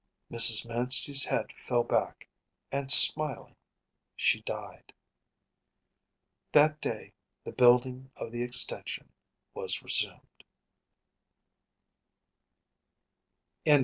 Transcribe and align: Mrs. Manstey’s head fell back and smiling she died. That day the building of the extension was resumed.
Mrs. 0.31 0.67
Manstey’s 0.67 1.25
head 1.25 1.53
fell 1.67 1.83
back 1.83 2.27
and 2.71 2.89
smiling 2.91 3.55
she 4.15 4.41
died. 4.41 4.93
That 6.53 6.81
day 6.81 7.13
the 7.43 7.51
building 7.51 8.09
of 8.15 8.31
the 8.31 8.41
extension 8.41 9.11
was 9.53 9.83
resumed. 9.83 10.43